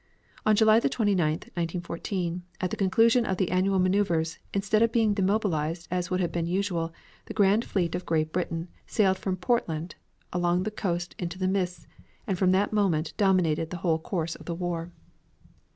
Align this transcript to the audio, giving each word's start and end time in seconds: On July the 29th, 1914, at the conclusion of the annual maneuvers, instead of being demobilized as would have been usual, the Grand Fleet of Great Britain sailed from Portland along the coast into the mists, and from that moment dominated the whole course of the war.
On 0.47 0.55
July 0.55 0.79
the 0.79 0.89
29th, 0.89 1.53
1914, 1.55 2.41
at 2.59 2.71
the 2.71 2.75
conclusion 2.75 3.23
of 3.23 3.37
the 3.37 3.51
annual 3.51 3.77
maneuvers, 3.77 4.39
instead 4.51 4.81
of 4.81 4.91
being 4.91 5.13
demobilized 5.13 5.87
as 5.91 6.09
would 6.09 6.19
have 6.19 6.31
been 6.31 6.47
usual, 6.47 6.91
the 7.27 7.35
Grand 7.35 7.63
Fleet 7.63 7.93
of 7.93 8.07
Great 8.07 8.33
Britain 8.33 8.67
sailed 8.87 9.19
from 9.19 9.37
Portland 9.37 9.93
along 10.33 10.63
the 10.63 10.71
coast 10.71 11.13
into 11.19 11.37
the 11.37 11.47
mists, 11.47 11.85
and 12.25 12.35
from 12.39 12.51
that 12.51 12.73
moment 12.73 13.13
dominated 13.17 13.69
the 13.69 13.77
whole 13.85 13.99
course 13.99 14.33
of 14.33 14.47
the 14.47 14.55
war. 14.55 14.89